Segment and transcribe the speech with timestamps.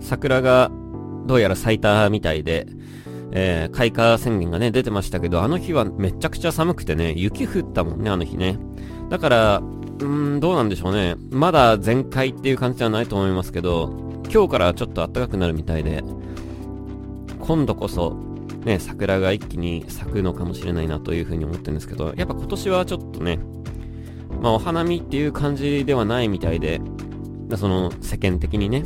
[0.00, 0.70] 桜が
[1.26, 2.66] どうやら咲いたみたいで、
[3.32, 8.58] えー、開花宣言がね、出てましたけど、あの日はめちゃくちゃ寒くてね、雪降ったもんね、あの日ね。
[9.08, 11.16] だから、うーん、どうなんでしょうね。
[11.30, 13.92] まだ全開っていう感じではないと思いますけど、
[14.32, 16.02] 今日からちょっと暖かくなるみたいで、
[17.40, 18.16] 今度こそ、
[18.64, 23.38] ね、桜が一気に咲くのかもしれないなというふうに思ってるんですけど、やっぱ今年はちょっとね、
[24.42, 26.80] まあお花見っていう感じではないみたいで、
[27.56, 28.84] その世間的にね。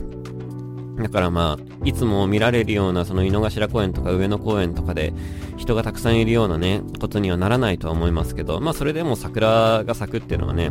[0.97, 5.13] だからまあ、いつも見られるようなその井の頭公園とか上野公園とかで
[5.57, 10.71] 人がたくさんいるようなね、ことにはならないとは思いますけど、まあそれでも桜が咲くっていうのはね、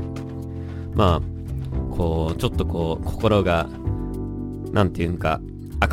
[0.95, 3.67] まあ、こう、ちょっとこう、心が、
[4.71, 5.41] なんていうんか、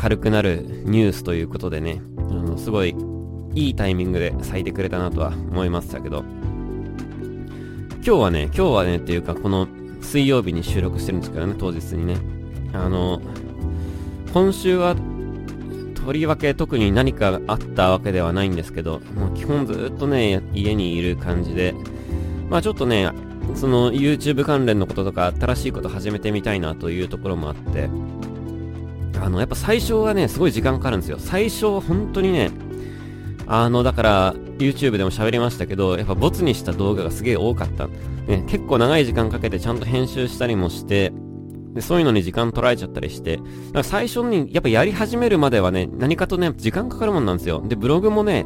[0.01, 2.95] 明るくなるニュースということでね、あの、すごい、
[3.53, 6.23] いいタイミングで咲いてくれたなとは思いましたけど、
[8.03, 9.67] 今日はね、今日はねっていうか、この
[10.01, 12.17] 水曜日に収録してるんですからね、当日にね。
[12.73, 13.21] あの、
[14.33, 14.95] 今週は、
[15.93, 21.75] とりわけ特に何かあったわけではないんですけど、もう基本ずっとね、家にいる感じで、
[22.49, 23.11] まあちょっとね、
[23.55, 27.89] その YouTube 関連のこととか新しいこと始めてみたいなというところもあって、
[29.21, 31.17] あの、やっぱ最初はね、すごい時間かかるんですよ。
[31.19, 32.51] 最初は本当にね、
[33.47, 37.87] あの、だから、YouTube でも喋りましたけど、やっぱボツにした動画がすげえ多かった。
[38.27, 41.11] ね、結構長い時間かけてちゃんと編集したりもして、
[41.73, 47.63] で、そういうのに時間取られちゃったりして、だから最初にやっぱやり始めるまではね、何かとね、時間かかるもんなんですよ。
[47.65, 48.45] で、ブログもね、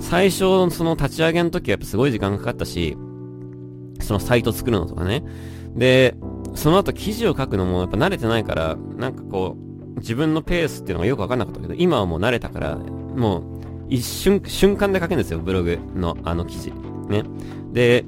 [0.00, 2.96] 最初、その立ち上げの時はやっぱすごい時間かかったし、
[4.00, 5.24] そのサイト作るのとかね。
[5.74, 6.16] で、
[6.54, 9.56] その後記事を書くのもやっぱ慣れてないから、なんかこ
[9.96, 13.42] う、自分のペースっていうのがよくわかんなかったけど、今はもう慣れたから、もう、
[13.88, 16.72] 一瞬、瞬間で書けるんですよ、ブログのあの記事。
[17.08, 17.24] ね。
[17.72, 18.04] で、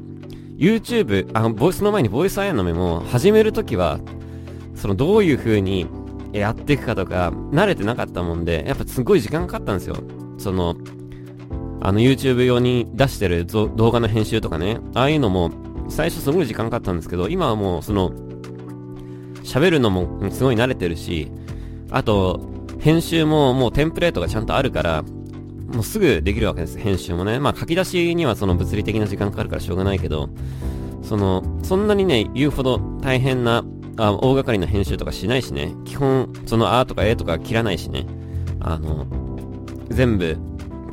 [0.59, 4.01] YouTube、あの、ボイスの前にボイスアイアンのメモ始めるときは、
[4.79, 5.87] そのどういう風に
[6.33, 9.97] やっていくかとか、慣れてなかったもんで、やっぱすごい時間かかったんですよ。
[10.39, 10.77] その、
[11.81, 15.51] あの YouTube 用に出してる動画の編集とかね、ああいうのも、
[15.89, 18.13] 最初すごい時間かかったんですけど、今はもうその、
[19.43, 21.31] 喋るのもすごい慣れてるし、
[21.91, 22.41] あと、
[22.79, 25.03] 編集ももうテンプレートがちゃんとあるから、
[25.73, 27.39] もうすぐできるわけです、編集もね。
[27.39, 30.29] まあ書き出しにはその物理的な時間かかるからしょうがないけど、
[31.03, 33.65] その、そんなにね、言うほど大変な、
[33.99, 35.75] あ大掛かりな編集とかしないしね。
[35.85, 38.07] 基本、そのあとかえとか切らないしね。
[38.61, 39.07] あの、
[39.89, 40.39] 全部、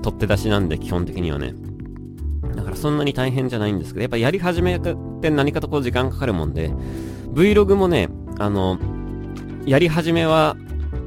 [0.02, 1.54] 取って出しなんで、基本的にはね。
[2.56, 4.80] だからそんなに大変じゃないんですけど、やっぱやり始めっ
[5.22, 6.72] て何かとこう時間かかるもんで、
[7.34, 8.80] Vlog もね、あの、
[9.66, 10.56] やり始めは、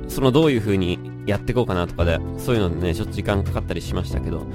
[0.08, 4.46] そのどういう風にやってこうかなとかで、そういうのでね、ちょっと時間かかったりしましたけど、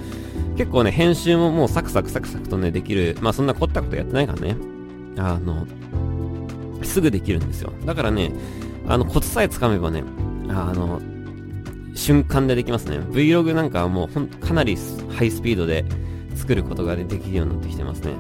[0.58, 4.56] 結構ね、編集ももうサクサクサクサクとね、できる、まあそんな凝ったことやってないからね、
[5.18, 5.66] あの、
[6.86, 7.72] すぐできるんですよ。
[7.86, 8.32] だからね、
[8.88, 10.04] あの、コツさえつかめばね、
[10.50, 11.02] あの、
[11.96, 13.00] 瞬間でできますね。
[13.00, 14.78] Vlog なんかはもうほん、かなり
[15.10, 15.86] ハイスピードで
[16.36, 18.14] 作ることが、できるようになってきてますね。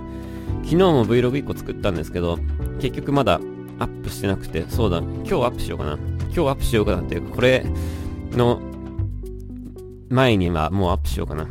[0.63, 2.38] 昨日も Vlog1 個作ったんですけど、
[2.79, 3.40] 結局まだ
[3.79, 5.97] アップしてなくて、そうだ、今日アップしようかな。
[6.35, 7.66] 今日アップしようかなっていうか、これ、
[8.31, 8.62] の
[10.09, 11.47] 前にはもうアップしようかな。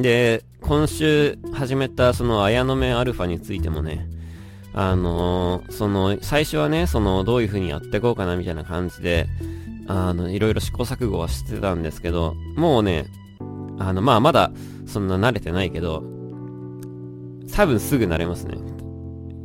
[0.00, 4.08] で、今週始めたその綾野目アルファについてもね、
[4.78, 9.26] あのー、その、最初はね、その、どういう風にやっていこうかなみたいな感じで、
[9.88, 13.06] あの、いろいろ試行錯誤はしてたんですけど、もうね、
[13.78, 14.52] あの、まあ、まだ、
[14.84, 16.04] そんな慣れてないけど、
[17.54, 18.58] 多分すぐ慣れますね。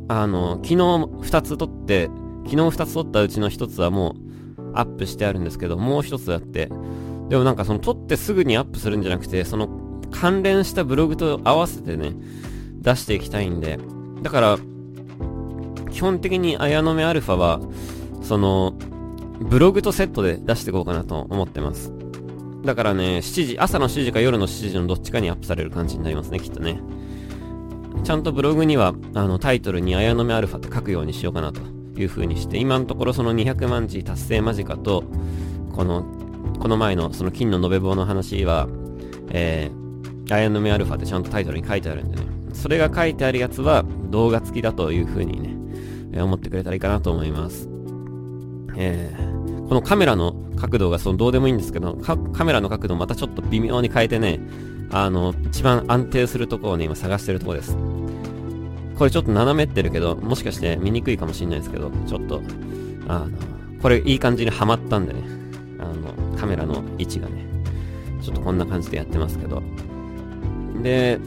[0.08, 2.10] あの、昨日二つ撮って、
[2.44, 4.14] 昨日二つ撮ったうちの一つはも
[4.58, 6.68] う、アップしてあるんですけど、もう一つあって、
[7.30, 9.68] でもなんかその撮ってすぐにアップするんじゃなくて、その
[10.10, 12.12] 関連したブログと合わせてね、
[12.82, 13.78] 出していきたいんで、
[14.22, 14.58] だから、
[15.92, 17.60] 基本的に綾野目アルファは、
[18.22, 18.74] その、
[19.40, 21.92] ブログとセットで出していこうかなと思ってます。
[22.64, 26.80] だからね、7時、朝の7時か夜の7時のどっちかにアップされる感じになりますね、きっとね。
[28.04, 31.60] ちゃんとブログには、あの、タイトルに綾野目アルファって書くようにしようかなと
[31.96, 35.04] いう風にして、今のところその200万字達成間近と、
[35.72, 36.04] この、
[36.58, 38.68] この前のその金の延べ棒の話は、
[39.30, 42.22] えー、アイアンドメアルファってちゃんとタイトルに書いてあるんでね。
[42.52, 45.56] それが書いてあるやつは動画付きだという風にね、
[46.12, 47.68] え、思ってくれたらいいかなと思います。
[48.76, 54.40] えー、このカメラの角度がそのどうでもいいんですけど、カメラの角度またちょっと微妙に変えてね、
[54.90, 57.76] あの、一番安定するところをね、今探してるところです。
[58.96, 62.42] これちょっと斜めってるけど、もしかして見にくいかもしんないですけど、ちょっと、
[63.08, 63.30] あの、
[63.80, 65.22] これいい感じにはまったんでね、
[65.80, 67.44] あの、カメラの位置がね、
[68.22, 69.62] ちょっとこんな感じでやってますけど。
[70.82, 71.18] で、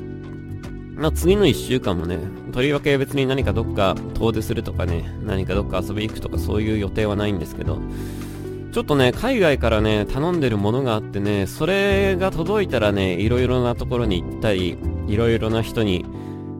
[0.95, 2.17] まあ、次の1週間もね、
[2.55, 7.81] とりわけ別に何かどっか遠出するとかね、何かどっか遊び行くとかそういう予定はないんですけど、
[8.71, 16.05] ちょっとね、海外からね、頼んでるものがあってね、それが届いたらね、いろいろなところに行ったり、いろいろな人に、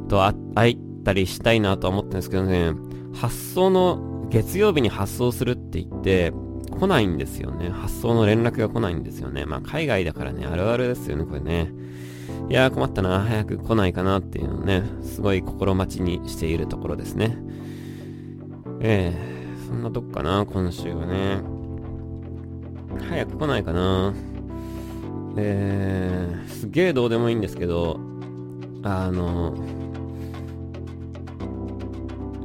[0.09, 2.73] と会ったりしたいなとは思ってるんですけどね、
[3.13, 6.33] 発送の、月曜日に発送するって言って、
[6.77, 7.69] 来ないんですよね。
[7.69, 9.45] 発送の連絡が来ないんですよね。
[9.45, 11.71] まあ、海外だからね、あるあるですよね、これね。
[12.47, 17.37] いやー困ったな、早く来ないかなっていうのね、すごい心待ちにしているところですね。
[18.81, 21.41] ええー、そんなとこかな、今週はね。
[23.09, 24.13] 早く来ないかな。
[25.37, 27.99] えー、すげえどうでもいいんですけど、
[28.83, 29.55] あの、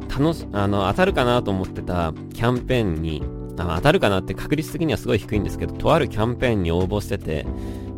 [0.09, 3.23] 楽し、あの、当たるかなと思ってたキャンペーンに、
[3.59, 7.47] あ当たるかなって確率的にはすごい低いんですけど、とあるキャンペーンに応募してて、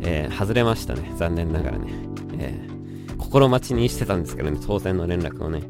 [0.03, 1.11] えー、外れましたね。
[1.17, 1.87] 残念ながらね。
[2.37, 5.63] えー、心待ちにしてたんですけどね、当選の連絡をね。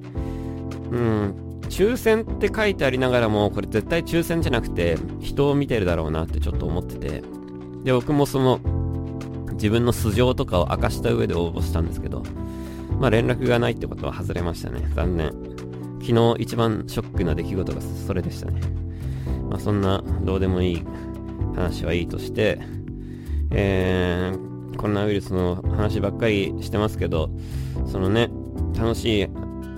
[0.92, 1.34] うん、
[1.70, 7.24] 抽選って書いてありながらも、これ絶対抽選じゃなくて、人を見てるだろうなってちょっと思ってて。
[7.84, 8.60] で、僕もその、
[9.54, 12.24] 自分の素性とかを明かした上で応募したんですけど、
[13.00, 14.88] まあ連絡がないってことは外れましたね。
[14.96, 15.34] 残念。
[16.02, 18.62] 昨日一番ショックな出来事がそれでしたね。
[19.50, 20.84] まあそんなどうでもいい
[21.56, 22.60] 話はいいとして、
[23.54, 27.30] えー、コロナウイルスの話ばっかりしてますけど、
[27.88, 28.30] そのね、
[28.78, 29.28] 楽しい、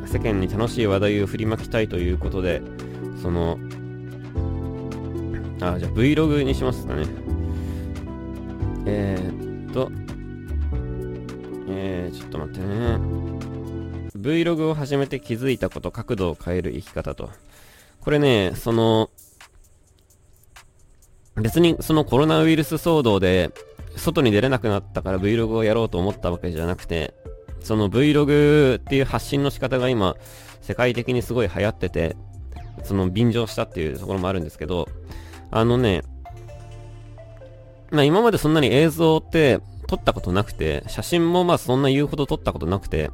[0.07, 2.61] 世間に楽しい話題を振りまきたいということで、
[3.21, 3.57] その、
[5.61, 7.05] あ、じゃあ Vlog にしますかね。
[8.85, 9.91] えー、っと、
[11.67, 12.99] えー、ちょっと待ってね。
[14.17, 17.29] Vlog を始めて気づいたこと、角度を変える生き方と。
[18.01, 19.09] これね、その、
[21.41, 23.51] 別にそのコロナウイルス騒動で、
[23.97, 27.13] 外に出れなくなったから Vlog をやろうと思ったわけじゃなくて、
[27.61, 30.15] その Vlog っていう発信の仕方が今、
[30.61, 32.15] 世界的にすごい流行ってて、
[32.83, 34.87] その便乗したっていうところもあるんですけど、
[35.51, 36.03] あのね、
[37.91, 43.09] まあ今までそんなに映像って撮ったことなくて、写真もまあそんな言うほど撮ったことなくて、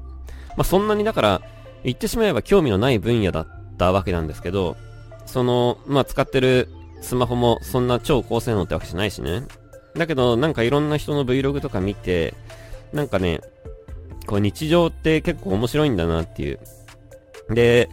[0.57, 1.41] まあそんなにだから、
[1.83, 3.47] 言ってしまえば興味のない分野だっ
[3.77, 4.77] たわけなんですけど、
[5.25, 6.67] その、まあ使ってる
[7.01, 9.43] スマホもそんな超高性能ってわけじゃないしね。
[9.95, 12.33] だけど、なんかいろんな人の Vlog とか見て、
[12.93, 13.41] なんかね、
[14.27, 16.59] こう日常って結構面白いんだなっていう。
[17.49, 17.89] で、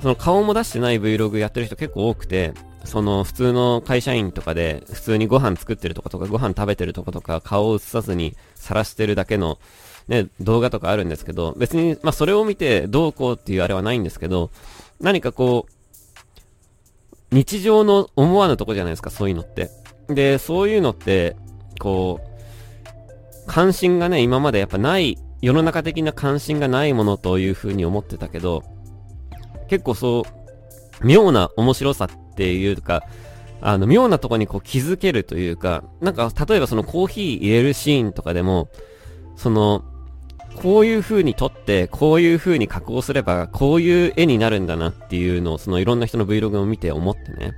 [0.00, 2.52] その顔も出してない Vlog やってる人結構多くて、
[2.84, 9.58] その普通の会社員とかで普通にご飯作ってるとことかご飯食べてるとことか顔を映さずに晒してるだけの
[10.08, 14.50] ね、動画とかあるんですけど、別に、まあそれを見てどうこうっていうあれはないんですけど、
[15.00, 15.73] 何かこう、
[17.34, 19.68] 日常の思わぬとこじゃないですか、そういうのって。
[20.08, 21.36] で、そういうのって、
[21.80, 28.62] こう、関心がね、今までやっぱない、世の中的な関心がないものという風に思ってたけど、
[29.68, 30.22] 結構そ
[31.02, 33.02] う、妙な面白さっていうか、
[33.60, 38.68] あの、妙なとこにこう気づけるというか、なんか、例えばそのコーヒー入れるシーンとかでも、
[39.34, 39.84] その、
[40.56, 47.52] こういう風に撮って、こういう風に加工すれば、こういう絵になるんだなっていうのを、そのいろんな人の Vlog を見て思ってね。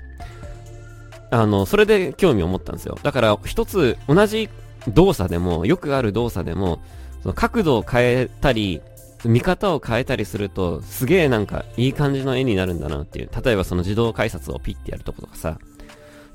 [1.30, 2.98] あの、それで興味を持ったんですよ。
[3.02, 4.48] だから、一つ、同じ
[4.88, 6.80] 動作でも、よくある動作でも、
[7.22, 8.80] その角度を変えたり、
[9.24, 13.30] 見方を変えたりすると、すげえなんか、いい感じの絵になるんだなっていう。
[13.44, 15.58] 例えばその自動改札をピッてやるとことかさ。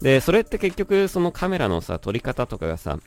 [0.01, 2.98] で、それって結局、そのカメラのさ、撮り方とかがさ、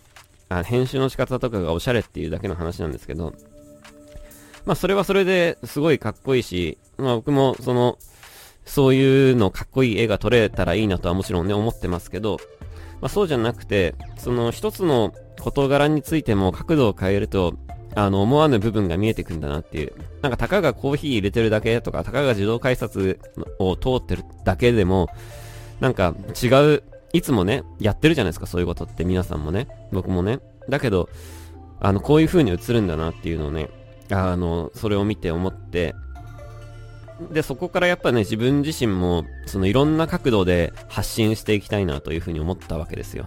[0.48, 3.34] あ編集の仕方とかがおしゃれっていうだけの話なんですけど、
[4.66, 7.98] まあそれはそれですごいかっこいいし、まあ僕もその、
[8.64, 12.38] そういうのかっこいい絵が撮れたらいいなとはもちろんね思ってますけど、
[13.00, 17.54] まあそうじゃなくて、その一つの事柄についても角度を変えると、
[17.96, 19.92] あの、思わぬ部分が見えてくんだなっていう。
[20.20, 23.20] なんか、たかがコーヒー入れてるだけとか、たかが自動改札
[23.58, 25.08] を通ってるだけでも、
[25.80, 26.82] なんか違う
[27.14, 30.40] いつもね、やってるじゃないですか、そういうことって皆さんもね、僕もね。
[30.68, 31.08] だけど、
[31.78, 33.70] あの、こういう風に映るんだなっていうのをね、
[34.10, 35.94] あの、それを見て思って、
[37.30, 43.26] で、そこからやっぱね、自分自身も、そのいろんな角度で発信していきたいなという風に思ったわけですよ。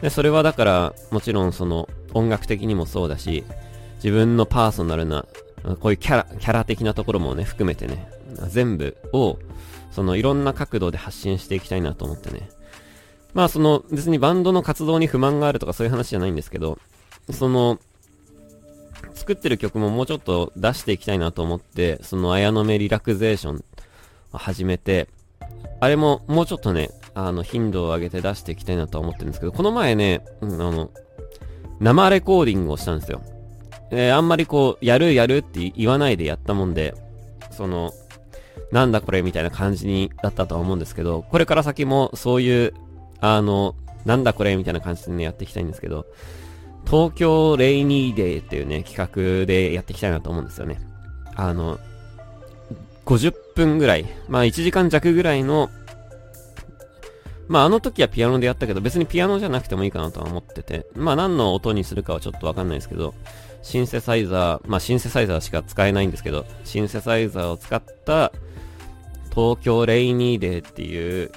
[0.00, 3.42] で、それはだから、もちろんその、音楽的にもそうだし、
[3.96, 5.26] 自分のパーソナルな、
[5.80, 8.08] こういうキャラ、キャラ的なところもね、含めてね、
[8.46, 9.40] 全部を、
[9.90, 12.48] そのいろんな角度で発信していきたいなと思ってね。
[13.34, 16.78] まあその、別にバンドの活動に不満があるとかそういう話じゃないんですけど、
[17.30, 17.78] その、
[19.14, 23.64] 作ってる曲ももうちょっと出していきたいなと思って、その、綾野目リラクゼーション
[24.32, 25.08] を始めて、
[25.80, 30.90] あれももうちょっとね、あの、頻度を上げて出していきたいなと思ってるんですけど、この前ね、うん、あの、
[31.80, 33.22] 生レコーディングをしたんですよ。
[33.90, 36.94] えー、あんまりこう、やるやるって言わないでやったもんで、
[37.50, 37.92] その、
[38.70, 42.74] なんだこれみたいな感じにだったとは思うんですけど、これから先もそういう
[43.20, 46.06] あの、なんだこれみたいな感じでね、やっていきたいんですけど、
[46.86, 50.80] 東京レイニーデーっていうね、企画でやっていきたいなと思うんですよね。
[51.34, 51.78] あの、
[53.04, 55.70] 50分ぐらい、まあ1時間弱ぐらいの、
[57.48, 63.14] まああの時はピアノでやったけど、別にピアノじゃなくてもいいかなとは思ってて、まあ何の音にするかはちょっとわかんないですけど、
[63.62, 68.32] シンセサイザー、まあシンセサイザーしか使えないんですけど、シンセサイザーを使った
[69.34, 71.32] 東京レイニーデーっていう、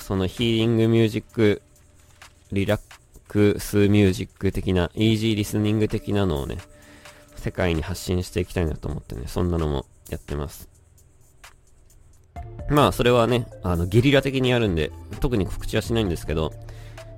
[0.00, 1.62] そのヒーリングミュージック、
[2.52, 2.80] リラッ
[3.28, 6.58] クスミュージック的な、イージーリスニング的なのをね、
[7.36, 10.68] 世界に発信していきたいなと思ってね、そんなのもやってます。
[12.68, 16.52] まあ、それはね、あの、ゲリラ的にやるんで、特に告知はしないんですけど、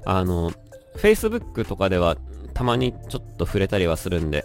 [0.04, 0.52] あの、
[0.96, 2.16] Facebook とかでは
[2.54, 4.44] たまにちょっと触れたりはするんで、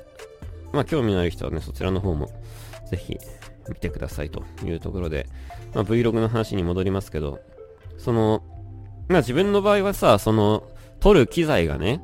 [0.72, 2.30] まあ、興味のある人はね、そちらの方も
[2.90, 3.18] ぜひ
[3.70, 5.28] 見てくださいというところで、
[5.74, 7.40] まあ、Vlog の話に戻りますけど、
[7.98, 8.44] その、
[9.08, 10.64] まあ自分の場合はさ、その、
[11.00, 12.02] 撮る機材がね、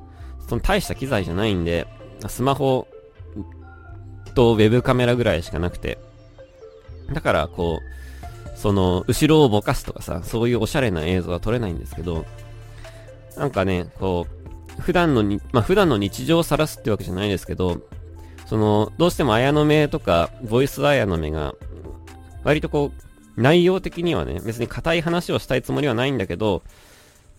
[0.47, 1.87] その大した機材じゃないんで、
[2.27, 2.87] スマホ
[4.35, 5.97] とウェブカメラぐらいしかなくて、
[7.13, 12.25] だからこう、その、後ろをぼかすとかさ、そういうおしゃれな映像は撮れないんですけど、
[13.37, 14.27] なんかね、こ
[14.77, 17.81] う、普段のに、まあ、普段の日常を晒すってわけじゃないですけど、
[18.47, 21.55] その、どうしても綾野目とか、ボイス綾野目が、
[22.43, 23.08] 割とこう、
[23.39, 26.61] 内容的にはね、別に硬い話をしたいつもりはないんだけど、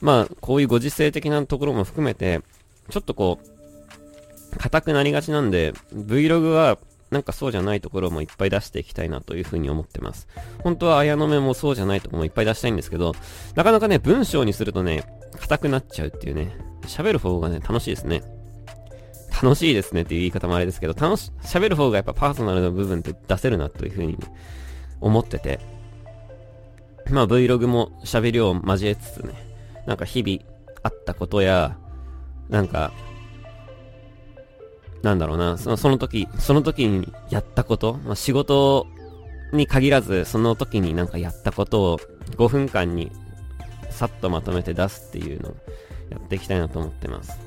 [0.01, 2.41] まあ、こういうご時世的なところも含めて、
[2.89, 6.79] ちょっとこう、硬くなりがちなんで、Vlog は、
[7.11, 10.27] なんかそうじゃないところもいっぱい出していきたいなというふうに思ってます。
[10.63, 13.15] 本当は綾野目もそうじゃないところもいっぱい出したいんですけど、
[13.55, 15.05] なかなかね、文章にするとね、
[15.39, 18.23] 硬くなっちゃうっていうね、喋る方がね、楽しいですね。
[19.43, 24.17] 楽しいですねっていう言い方もあれですけど、楽し、喋る方がやっぱパーソナルな部分って出せるなというふうに、
[25.01, 25.80] 思ってて。
[27.11, 29.35] まあ Vlog も喋りを交えつつね、
[29.87, 30.51] なんか日々
[30.83, 31.77] あったことや、
[32.49, 32.93] なんか、
[35.03, 38.87] なんだろうな、そのその時、その時にやったこと、まあ、仕事
[39.53, 42.01] に限らず、その時になんかやったことを
[42.37, 43.11] 5分間に
[43.91, 45.57] さっとまとめて出すっていうのを
[46.11, 47.39] やっていきたいなと思ってます。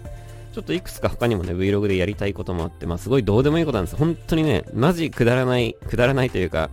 [0.53, 3.95] ちょっといくつか他にもね、Vlog でやりたいこともあって、まあすごいどうでもいいことなんです。
[3.95, 6.69] 本当にね、マジくだらない、くだらないというか、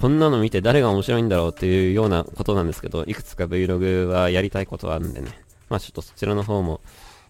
[0.00, 5.32] こんなの見て誰が面白いんだろうっていうようなことなんですけど、いくつか Vlog はやりたいことはあるんでね。
[5.68, 6.80] まあちょっとそちらの方も、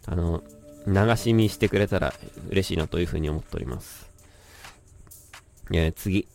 [0.07, 0.43] あの、
[0.87, 2.13] 流し見してくれたら
[2.51, 4.11] 嬉しいなというふうに思っております。
[5.73, 6.29] えー、次。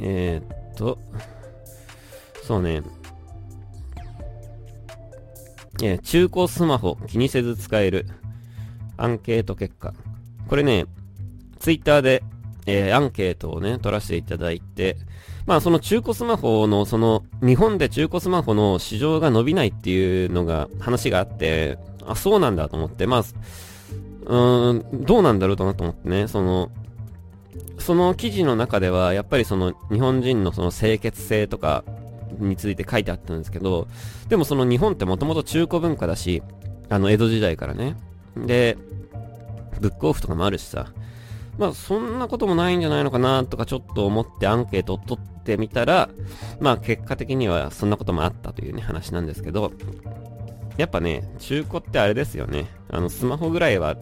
[0.00, 0.98] えー、っと、
[2.42, 2.82] そうね、
[5.84, 8.06] えー、中古スマホ気にせず使える
[8.96, 9.94] アンケート結果。
[10.48, 10.86] これね、
[11.60, 12.24] ツイッターで、
[12.66, 14.96] えー、アンケートをね、取らせていただいて、
[15.46, 26.70] まあその中古スマホの、その、日本で中古スマホの市場が伸びないっていうのが、話があって、あ、そうなんだと思って、まあ、うーん、どうなんだろうとなと思ってね、その、
[27.78, 31.84] その記事の中では、やっぱりその日本人のその清潔性とか、
[32.38, 33.86] について書いてあったんですけど、
[34.28, 36.42] でもその日本ってもともと中古文化だし、
[36.88, 37.96] あの、江戸時代からね。
[38.36, 38.76] で、
[39.80, 40.88] ブックオフとかもあるしさ、
[41.58, 46.08] まあそんなこともないんじゃないのかなとかちょっと思ってアンケートを取ってみたら、
[46.60, 49.72] まあ結果的にはそんなこともあったというね話なんですけど、
[50.76, 52.66] やっぱね、中古ってあれですよね。
[52.90, 53.96] あのスマホぐらいはっ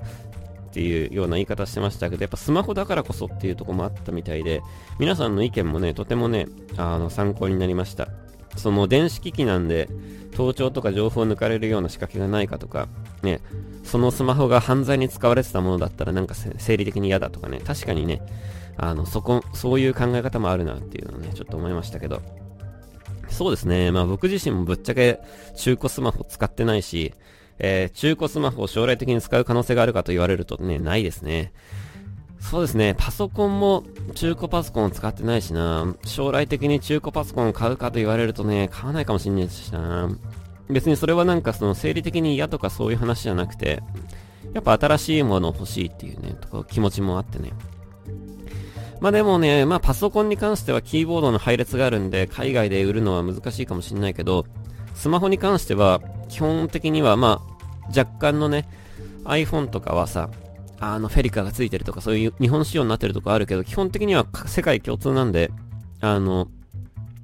[0.73, 4.63] ていうような言い方してましたけど、やっぱスマホだからこそっていうとこもあったみたいで、
[4.99, 6.47] 皆さんの意見もね、とてもね、
[6.79, 8.09] あの、参考になりました。
[8.57, 9.89] その電子機器なんで、
[10.35, 12.89] 盗聴とか情報を抜かれるような仕掛けがないかとか、
[13.23, 13.41] ね、
[13.85, 18.23] そのスマホが犯罪に使われてたものだったらなんか生理的に嫌だとかね、確かにね、
[18.77, 22.23] あの、そこ、そういう考え方もあるなっていうのをね、ちょっと思いましたけど。
[23.29, 23.91] そうですね。
[23.93, 25.19] まあ僕自身もぶっちゃけ
[25.57, 27.15] 中古スマホ使ってないし、
[27.59, 31.53] えー、中古スマホを将来的に使う可能性があるかと言われるとね、ないですね。
[32.43, 33.83] そうですね、パソコンも
[34.15, 40.11] 中古パソコンを使ってないしな、将来的に中古パソコンを買うかと言われるとね、買わないかもしんないしな。
[40.69, 43.83] 別にそれはなんかその生理的に嫌とかそういう話じゃなくて、
[44.53, 47.53] やっぱ新しいもの欲しいっていうね、とこ気持ちもあってね。
[49.01, 54.45] まあでもね、まあパソコンに関してはキーボードの配列があるんで、海外で売るのは難しいかもしんないけど、
[54.95, 58.69] スマホに関しては、基本的には、まあ、若干のね、
[59.25, 60.29] iPhone とかはさ、
[60.85, 65.53] あの、フェリカがついてるとか、そういう日本仕様になってるとこあるけど、基本的には世界共通なんで、
[66.01, 66.49] あの、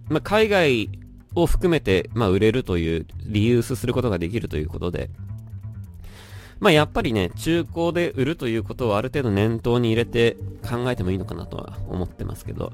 [0.09, 0.89] まあ、海外
[1.35, 5.11] を含めて、まあ、売れるという、リユースすることができるということで、
[6.61, 12.73] まあ、やっぱりね、中古で売るということをある程度念頭に入れて考えてもいいのかなとは思ってますけど、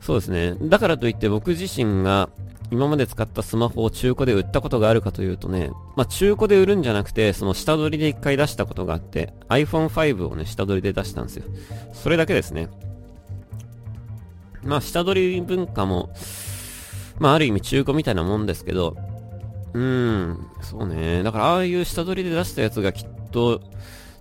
[0.00, 0.56] そうですね。
[0.62, 2.30] だからといって僕自身が
[2.70, 11.44] 今まで使ったスマホを中古で売ったことがあるかというとね、まあ中古で売るんじゃなくて、その下取りで一回出したことがあって、iPhone5 をね、下取りで出したんですよ。
[11.92, 12.68] それだけですね。
[14.62, 16.10] まあ下取り文化も、
[17.18, 18.96] まあある意味中古みたいなもんですけど、
[19.74, 21.22] うーん、そうね。
[21.22, 23.60] だからああいう下取りで出したやつがきっと、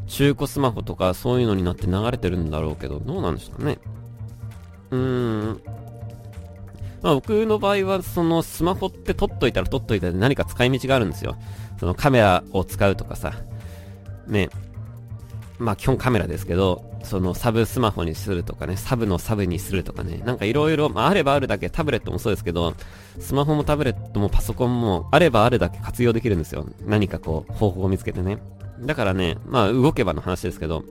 [0.07, 3.77] 中古スマホとかそういうのになって流れてるんだろうけど、どうなんですかね。
[4.91, 5.61] うーん。
[7.01, 11.37] まあ僕の場合は、そのスマホって取っといたら取っといたで何か使い道があるんですよ。
[11.79, 13.33] そのカメラを使うとかさ。
[14.27, 14.49] ね。
[15.57, 22.73] まあ基本カメラですけど、そのサブスマホにするとかね、サブのサブにするとかね、なんかいろいろ、まああればあるだけタブレットもそうですけど、
[23.19, 26.65] スマホもタブレットもパソコンもあればあるだけ活用できるんですよ。
[26.85, 28.39] 何かこう、方法を見つけてね。
[28.81, 30.83] だからね、まあ動けばの話ですけど、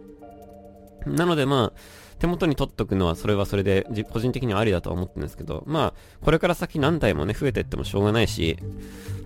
[1.06, 1.78] なのでまあ、
[2.18, 8.58] 手元に取っとくのはそれはそれで個人的にはありだとは思ってるんですけど、まあ、これから先何台もね、増えていってもしょうがないし、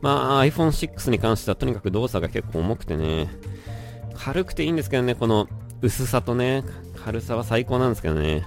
[0.02, 3.28] まあ iPhone6 に関してはとにかく動作が結構重くてね、
[4.14, 5.49] 軽くていいんですけどね、この
[5.80, 6.64] 薄さとね、
[7.04, 8.44] 軽さは最高なんですけどね。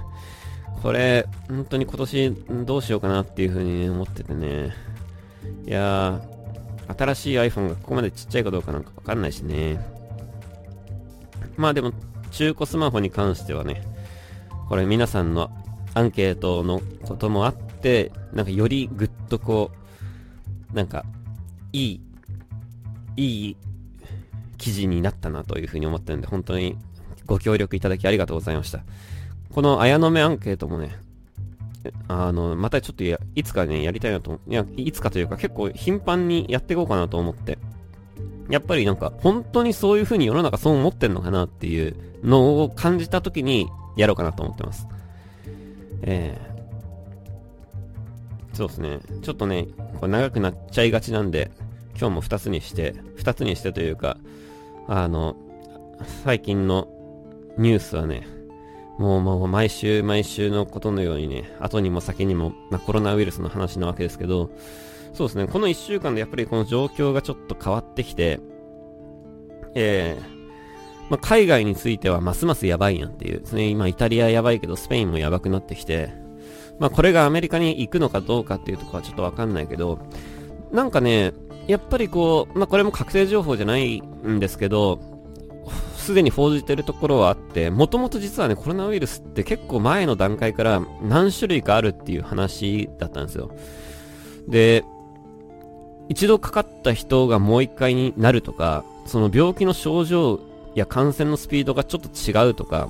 [0.83, 2.31] これ、本当に今年
[2.65, 4.73] どうしようかなっていう風に思っててね。
[5.65, 9.79] いやー、新しい iPhone がここまでちっちゃいかどうかなんかわかんないしね。
[11.57, 11.91] まあでも、
[12.31, 13.81] 中古スマホに関してはね、
[14.67, 15.51] これ皆さんの
[15.93, 19.71] アンケートのこともあって、なんかよりぐっとこ
[20.73, 21.05] う、なんか、
[21.71, 22.01] いい、
[23.17, 23.57] いい
[24.57, 26.77] 記事になったなというふうに思ってるんで、本当に
[27.25, 28.81] ご協力いただきありがとうございました。
[29.53, 30.97] この綾野目アンケートもね、
[32.07, 33.03] あの、またちょっと
[33.35, 37.57] いつかね、やりたいなと、いや、いつかというか結構頻繁にやっていこうかなと思って。
[38.49, 44.87] やっぱりなんか、本当にそういう風に世の中そう思ってんのかなっていうのを感じた時にやろうかなと思ってます。
[46.01, 48.99] えー、そうですね。
[49.21, 49.67] ちょっとね、
[49.99, 51.51] これ長くなっちゃいがちなんで、
[51.97, 54.17] 今日も2つにして、2つにしてというか、
[54.87, 55.35] あの、
[56.23, 56.87] 最近の
[57.57, 58.27] ニュースはね、
[58.97, 64.51] もうもう毎週毎週のことのようにね、後にも先にも、まあ、コロナウイルスの話なわけですけど、
[65.13, 68.39] そうですね、この1週間でやっぱりこの状況がちょっと変わってきて、
[69.73, 70.34] えー、
[71.09, 73.39] まあ、海外についてはますますやばいやんっていう。
[73.39, 76.09] ですね、今イタリアやばいけどスペインもやばくなってきて、
[76.79, 79.99] まあこれがアメリカに行くのかどうかっていうとこはちょっとわかんないけど、
[80.71, 81.33] なんかね、
[81.67, 84.99] やっぱりこう、まあこれも確定情報じゃないんですけど、
[85.95, 93.51] すでに報じてるところはあって、もともと実はね、コロナウイルスって結構前の段階から何種類かあるっていう話だったんですよ。
[94.47, 94.83] で、
[96.07, 100.39] 一度かかった人がもう一回になるとか、その病気の症状
[100.75, 102.89] いや感染のスピードがちょっと違うとか、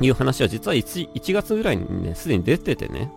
[0.00, 3.10] いう話は実は 1, 1月ぐらいにね、すでに出ててね。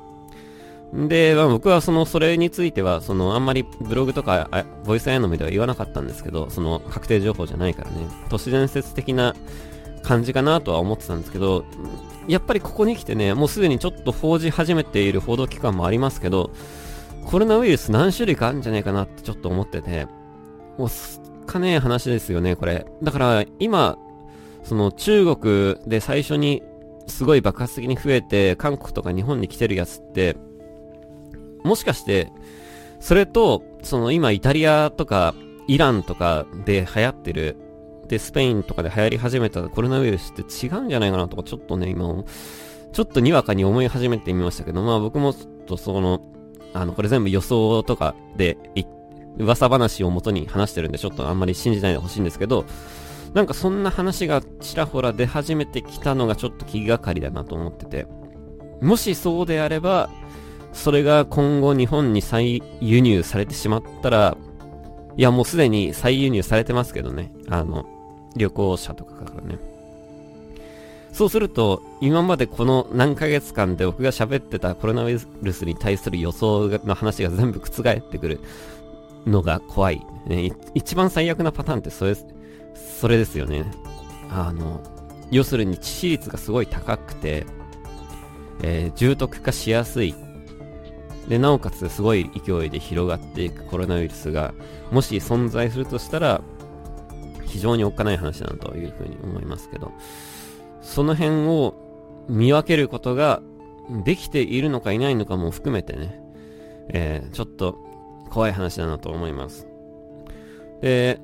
[0.93, 4.50] で、まあ、僕はその、それについては、その、あんまりブログとか、
[4.86, 9.36] ボイスアイノミでは言わなかったんですけど、その、確定情報じゃないからね、都市伝説的な
[10.04, 11.65] 感じかなとは思ってたんですけど、
[12.28, 16.52] やっぱりここに来てね、もうすでにちょっと報じ始めている報道機関もありますけど、
[17.26, 20.08] コロナウイルス何種類かあるんじゃないかなってちょっと思ってて、
[20.78, 20.89] もう
[21.56, 22.86] かね話ですよね、これ。
[23.02, 23.98] だから、今、
[24.63, 26.62] その中国で最初に
[27.08, 30.36] すごい爆発的に増えて、韓国とか日本に来てるやつって、
[31.63, 32.32] もしかして、
[33.00, 35.34] それと、その今イタリアとか
[35.68, 37.56] イランとかで流行ってる、
[38.08, 42.24] で、スペインとかで流行り始めたコロナウイルスって違うんじゃないかなとか、ちょっとね、今、
[42.91, 46.22] ちょっとにわかに思い始めてみましたけど、まあ僕もちょっとその、
[46.74, 48.88] あの、これ全部予想とかで言っ、
[49.38, 52.65] 噂話を元に話してるんで、ちょっとあんまり信じないでほしいんですけど、
[53.34, 58.08] なんかそんな話がちらほら出始めてきたのがちょっと気がかりだなと思ってて、
[58.82, 60.10] もしそうであれば、
[60.74, 64.38] それが今後日本に再輸入されてしまったら、
[65.17, 67.34] いやもうすでに再輸入されてますけどね。
[67.50, 67.86] あの、
[68.36, 69.58] 旅行者とかからね。
[71.13, 78.41] そうすると、今までこの何ヶ月間で僕が喋ってたコロナウイルスに対する予想の話が全部覆ってくる
[79.25, 80.05] のが怖い。
[80.25, 82.15] ね、一番最悪なパターンってそれ、
[82.75, 83.65] それですよね。
[84.29, 84.81] あの、
[85.31, 87.45] 要するに致死率がすごい高くて、
[88.63, 90.15] えー、重篤化しやすい
[91.27, 94.53] で、なおかつすごい勢いで広がっていくコロナウイルスが、
[94.91, 96.41] もし存在するとしたら、
[97.45, 99.91] 非常におっかない話だなというふうに思いますけど、
[100.81, 101.75] その辺を
[102.29, 103.41] 見分けることが
[104.03, 106.21] できているのかいないのかも含めてね、
[106.89, 107.79] えー、ちょっと
[108.36, 109.65] 怖い話だなと思います。
[110.82, 111.21] で、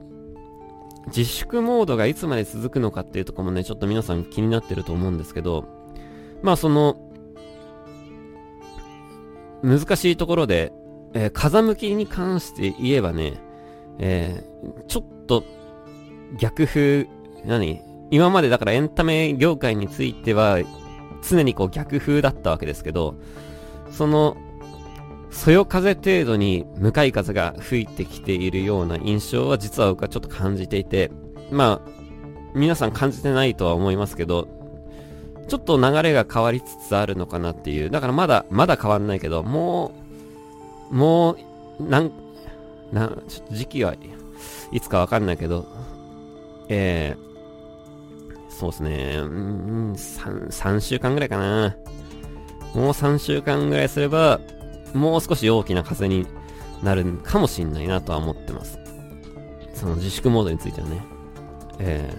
[1.08, 5.66] 自粛モードがいつまで続くのかっていうとこもね、ちょっと皆さん気になってると思うんですけど、
[6.42, 6.96] まあその、
[9.62, 10.72] 難しいところで、
[11.14, 13.34] えー、風向きに関して言えばね、
[14.00, 15.44] えー、ちょっと
[16.40, 17.10] 逆風、
[17.44, 17.82] 何？
[18.10, 20.60] 今までだからエンタメ業界については
[21.30, 23.16] 常にこう逆風だったわけですけど、
[23.92, 24.38] その、
[25.32, 31.10] そよ風程度に向かい風が吹いてきているような印象は実は僕はちょっと感じていて、
[31.50, 31.92] まあ、
[32.54, 34.48] 皆さん感じてないとは思いますけど、
[35.48, 37.90] ちょっと流れが変わりつつあるのかなっていう。
[37.90, 39.94] だからまだ、まだ変わんないけど、も
[40.92, 41.38] う、も
[41.80, 42.12] う、なん、
[42.92, 43.96] な、ちょっと時期は
[44.72, 45.66] いつかわかんないけど、
[46.68, 51.76] えー、そうですね、うん、3、3週間ぐらいかな。
[52.74, 54.40] もう3週間ぐらいすれば、
[54.94, 56.28] もう少し大きな風に
[56.84, 58.80] なるかもしんないなとは思ってます。
[59.74, 61.02] その自粛モードについてはね。
[61.80, 62.14] え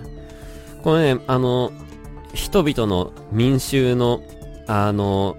[0.79, 1.73] ー、これね、あの、
[2.35, 4.23] 人々の民衆の、
[4.67, 5.37] あの、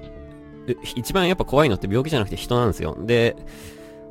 [0.95, 2.97] 一番やっぱ怖いのって病気じゃなくて人なんですよ。
[3.01, 3.35] で、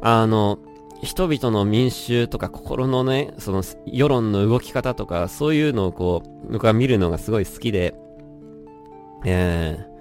[0.01, 0.59] あの、
[1.03, 7.95] 人々の民衆とか心のね、その世論の動き方とか、そういうのをこう、僕は見るのがすごい好きで、
[9.25, 9.92] えー、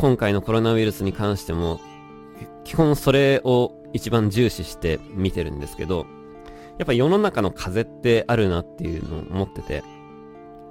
[0.00, 1.78] 今回のコロナウイルスに関しても、
[2.64, 6.06] 基本それを一番重視して見てるんですけど、
[6.78, 9.84] やっぱ世の中の風ってあるなっていうのを思ってて、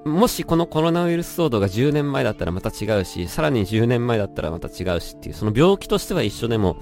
[0.04, 6.78] もしこのコロナウイルス騒動が10年前だったらまた違うし、さらに10年前だったらまた違うしっていう、その病気としては一緒でも、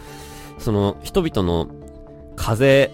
[0.57, 1.67] その人々の
[2.37, 2.91] 風、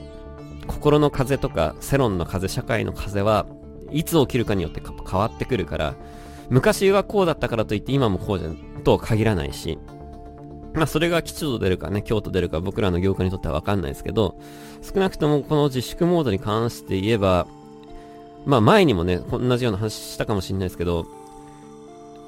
[0.66, 3.46] 心の風とか、世論の風、社会の風は
[3.92, 5.94] いつ起きるかによって変わってくるから、
[6.50, 9.80] 昔はこうだったからといって今もこうじゃんとは限らないし、
[10.74, 14.36] まあそれが吉と出るかね、京都出るか僕らの業界にとってはわかんないですけど、
[14.82, 17.48] 少なくともこの自粛モードに関して言えば、
[18.46, 21.06] まあ前にもね、同じような話したかもしれないですけど、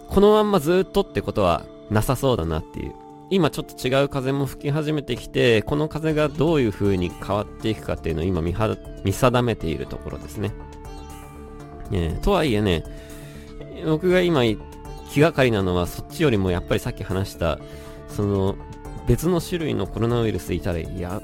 [0.08, 2.94] このまんまずっとってことはなさそうだなっていう。
[3.32, 8.54] 今ちょっと違う風も吹き始めてきて、この風がどういう風に変わっていくかっていうのを今見
[9.14, 10.52] 定めているところですね。
[11.90, 12.84] ねとはいえね、
[13.86, 14.42] 僕が今
[15.10, 17.60] 気がかりなのはそっちよりもやっぱりさっき話した、
[18.10, 18.56] その
[19.08, 21.22] 別の種類のコロナウイルスいたら、いや、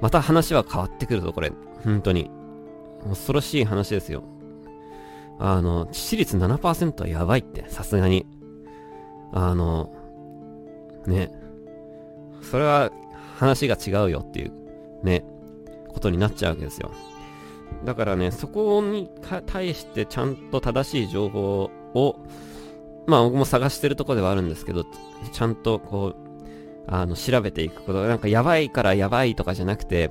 [0.00, 1.52] また話は変わってくるぞ、これ。
[1.84, 2.30] 本当に。
[3.08, 4.22] 恐ろしい話ですよ。
[5.38, 8.26] あの、致死率7%はやばいって、さすがに。
[9.32, 9.92] あの、
[11.06, 11.30] ね。
[12.42, 12.90] それは
[13.36, 14.52] 話が違うよっていう、
[15.02, 15.24] ね、
[15.88, 16.90] ことになっちゃうわけですよ。
[17.84, 19.10] だからね、そこに
[19.46, 22.16] 対してちゃんと正しい情報を、を
[23.06, 24.84] まあ僕も探してるとこではあるんですけど、
[25.32, 26.16] ちゃんとこう、
[26.86, 30.10] あの、調べていくこと、なんかやばいからやばいとかじゃなくて、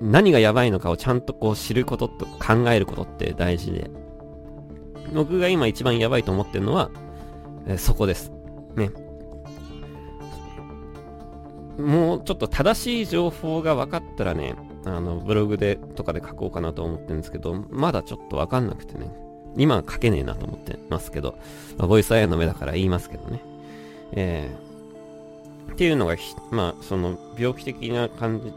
[0.00, 3.90] 何がやばいのかをちゃんとこう知ることと考えることって大事で、
[5.12, 6.90] 僕が今一番やばいと思ってるのは、
[7.66, 8.32] えそこです。
[8.76, 8.90] ね。
[11.78, 14.54] もうちょっと正しい情報が分かったらね、
[14.84, 19.10] あの、ブログで、とかで書こうかなと思ってるんですけど、まだちょっと分かんなくてね、
[19.56, 21.36] 今は書けねえなと思ってますけど、
[21.76, 23.40] まあ、ボイスアイアンの目だから言いますけどね。
[24.12, 26.16] えー、っていうのが、
[26.50, 28.52] まあ、その、病気的な感じ、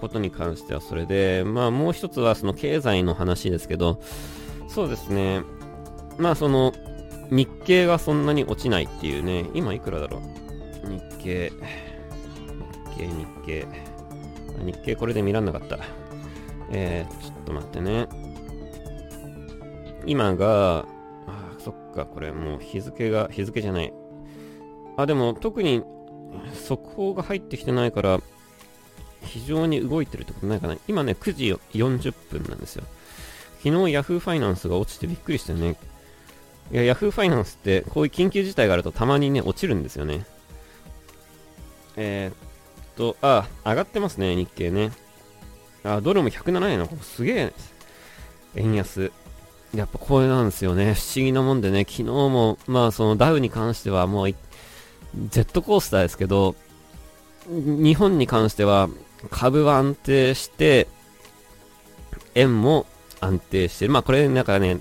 [0.00, 3.98] ことに関してはそれで、まあ、もう一つはその経済の話ですけど、
[4.68, 5.40] そうですね、
[6.18, 6.72] まあ、その、
[7.30, 10.20] 日経がそんなに落ちないっていうね、今いくらだろう？
[10.88, 11.50] 日経。
[11.50, 11.56] 日
[12.96, 13.66] 経、日経。
[14.64, 15.78] 日経これで見らんなかった。
[16.70, 18.06] えー、ちょっと待ってね。
[20.06, 20.86] 今が、
[21.26, 23.92] あ、そっか、これもう日付が、日付じゃない。
[24.96, 25.82] あ、でも特に
[26.54, 28.20] 速報が入ってきてないから、
[29.22, 30.76] 非常に動いてるってことないかな。
[30.88, 32.84] 今ね、9時40分なんですよ。
[33.58, 35.76] 昨日 Yahoo ファイナンスが落ちてびっくりしたよね。
[36.70, 40.24] いや、Yahoo ファイナンスってこういう緊急事態があるとたまにね、落ちるんですよね。
[41.96, 44.92] えー、と、あ、上がってますね、日経ね。
[45.82, 47.52] あ、ドルも107円の、すげえ、
[48.54, 49.10] 円安。
[49.76, 50.94] やっぱこれなんですよね。
[50.94, 56.54] 不思議なもんでね、昨日も、まあそのダウに関してはもう、ジェットコースターですけど、
[57.48, 58.88] 日本に関しては
[59.30, 60.88] 株は安定して、
[62.34, 62.86] 円も
[63.20, 63.88] 安定して。
[63.88, 64.78] まあこれなんかね、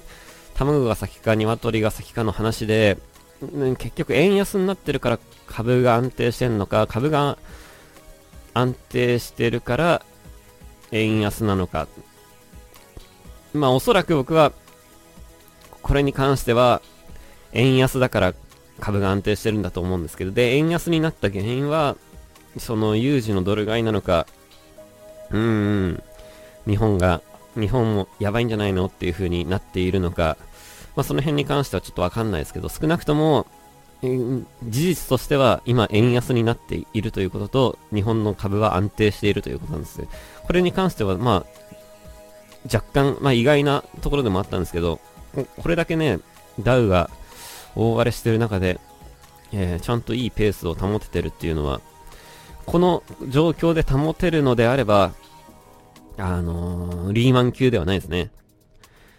[0.55, 2.97] 卵が先か鶏が先かの話で、
[3.77, 7.37] 結局円安になってるから株が安定してんのか、株が
[8.53, 10.05] 安定してるから
[10.91, 11.87] 円安なのか。
[13.53, 14.51] まあおそらく僕は
[15.85, 16.81] これに関しては
[17.53, 18.33] 円安だから
[18.79, 21.95] 株が安定してるんだと思うんですけど、で、円安になった原因は、
[22.57, 24.25] その有事のドル買いなのか、
[25.29, 26.03] うーん、
[26.65, 27.21] 日本が、
[27.53, 30.37] 日本もやばいんじゃないのっていう風になっているのか、
[30.95, 33.45] まあその辺に関してはちょっとわかんないですけど、少なくとも、
[34.01, 40.01] 事実としては今円安になっているということと、日本の株は安定しているということなんです。
[40.45, 41.45] これに関しては、まあ、
[42.73, 44.99] 若干、まあ意外なところでもあったんですけど、
[45.35, 46.19] これだけね、
[46.59, 47.09] ダウが
[47.75, 48.79] 大荒れしてる中で、
[49.51, 51.81] えー、ちゃんといいペースを保ててるっていうのは、
[52.65, 55.13] この状況で保てるのであれば、
[56.17, 58.31] あのー、リーマン級ではないですね。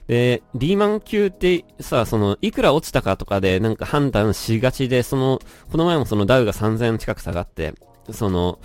[0.07, 7.75] で、リーマン級ってさ、その、いくら落ちたかとかでなんか判断しがちで、その、この前もそのダウが3000近く下がって、
[8.13, 8.59] その、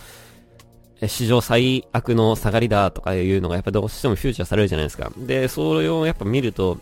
[1.07, 5.11] 史上最悪の下がりだとかいうのがやっぱどうしてもフューチャーされるじゃないですか。
[5.17, 6.77] で、それをやっぱ見ると、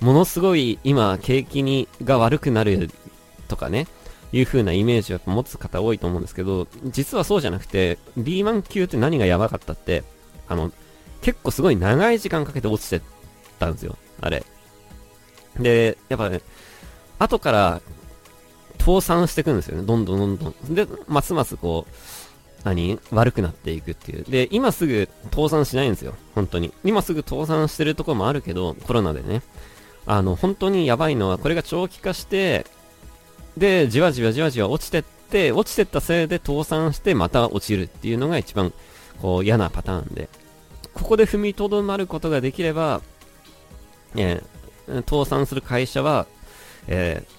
[0.00, 2.90] ものすごい今、景気に、が悪くなる
[3.48, 3.86] とかね、
[4.32, 10.04] いう風なイメージを持つ方多いと思うんですけど、実はそうじゃなくて、リーマン級って何がやばかったって、
[10.48, 10.70] あの、
[11.22, 13.02] 結構すごい長い時間かけて落ちてっ
[13.58, 14.44] たんですよ、あれ。
[15.58, 16.42] で、やっぱね、
[17.18, 17.80] 後から
[18.78, 20.74] 倒産していくんですよね、どんどんどんどん。
[20.74, 21.94] で、ますますこう、
[22.64, 22.98] 何？
[23.10, 24.24] 悪くなっていくっていう。
[24.24, 26.72] で、今すぐ倒産しないんですよ、本当に。
[26.84, 29.42] 今すぐ倒産してるとこもあるけど、コロナでね。
[30.08, 32.64] あの、本当にやばいのは、これが長期化して、
[33.58, 38.72] で、じわじわじわじわ落ちてって、落ちてったせいで倒産してまた落ちるっていうのが一番、
[39.20, 40.30] こう、嫌なパターンで。
[40.94, 43.02] ここで踏みとどまることができれば、
[44.16, 46.26] えー、倒産する会社は、
[46.86, 47.30] えー、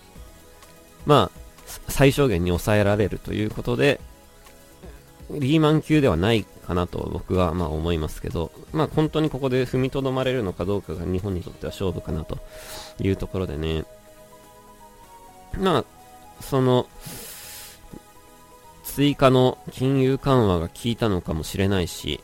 [1.08, 1.40] まあ、
[1.88, 4.00] 最小限に抑えられるということで、
[5.32, 12.38] リーマン級ではないかなと僕はまあ思いますけど、まあ本当にここで踏みとどまれるのかどうかが日本にとっては勝負かなと
[13.00, 13.86] いうところでね。
[15.58, 15.86] まあ、
[16.42, 16.88] その、
[18.84, 22.20] 追加の金融緩和が効いたのかもしれないし、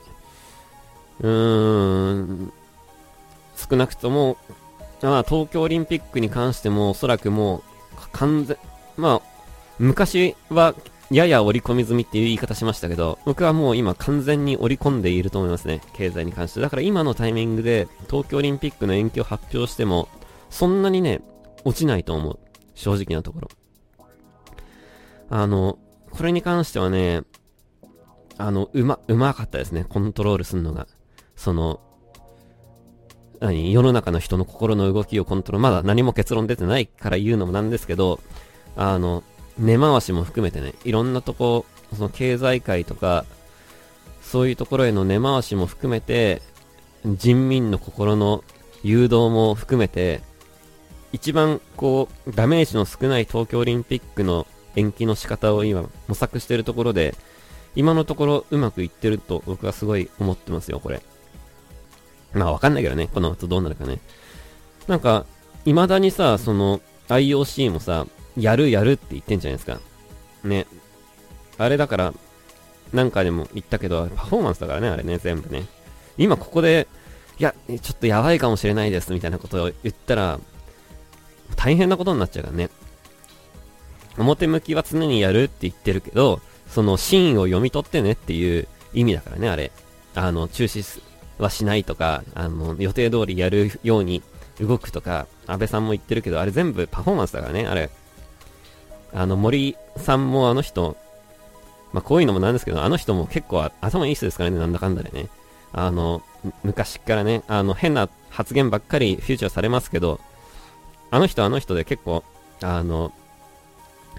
[1.21, 2.53] うーん、
[3.55, 4.37] 少なくとも、
[5.01, 7.61] まあ、東京オリンピックに関しても、おそらくもう、
[8.11, 8.57] 完全、
[8.97, 9.45] まあ、
[9.79, 10.73] 昔は、
[11.11, 15.81] やや織り込み済みっていう言い方しましたけど、僕はもう今完全に織り込んでいると思いますね。
[15.93, 16.61] 経済に関して。
[16.61, 20.09] だから今のタイミングで東京オリンピックの延期を発表しても、
[20.49, 21.21] そんなにね、
[21.63, 22.39] 落ちないと思う。
[22.73, 23.49] 正直なところ。
[25.29, 25.77] あの、
[26.11, 27.21] これに関してはね、
[28.37, 29.85] あの、うま、うまかったですね。
[29.87, 30.87] コントロールするのが。
[31.35, 31.79] その、
[33.39, 38.19] 何世の中の人の心の動きをコントロール、まだ何も結論出てないから言うのもなんですけど、
[38.75, 39.23] あの、
[39.57, 41.65] 根回しも含めてね、いろんなとこ、
[41.95, 43.25] その経済界とか、
[44.21, 46.41] そういうところへの根回しも含めて、
[47.05, 48.43] 人民の心の
[48.83, 50.21] 誘導も含めて、
[51.13, 57.15] 一番こう、ダメージの少ない東京オリンピックの延期の仕方を今模索してるところで、
[57.75, 61.01] 今のところうまくいってると僕はすごい思ってますよ、これ。
[62.33, 63.99] まあわかんないけどね、この後どうなるかね。
[64.87, 65.25] なんか、
[65.63, 68.05] 未だにさ、その、IOC もさ、
[68.37, 69.79] やるやるって言ってんじゃないですか。
[70.43, 70.67] ね。
[71.57, 72.13] あれだから、
[72.93, 75.65] なんかでも言ったけど、パフォーマンスだからね、あれね、全部ね。
[76.17, 76.87] 今ここで、
[77.39, 80.39] いや、ちょっとやばいかもしれないです、みたいなことを言ったら、
[81.55, 82.69] 大変なことになっちゃうからね。
[84.17, 89.71] 表向きは常にやるって言ってるけど、その真意を読み取ってねっていう意味だからね、あれ。
[90.15, 91.01] あの、中止
[91.37, 94.23] はしないとか、あの、予定通りやるように
[94.59, 97.89] 動くとか、安倍さんも言ってるけど、あれ全部パフォーマンスだからね、あれ。
[99.15, 100.97] あの、森さんもあの人、
[101.93, 105.29] まあ、こういうのもなんですけど、あの人も結構頭いい人ですからね、なんだかんだでね。
[105.71, 106.21] あの、
[106.63, 110.19] 昔からね、あの、変な発言ばっかりフューチャーされますけど、
[111.11, 112.25] あの人あの人で結構、
[112.61, 113.13] あの、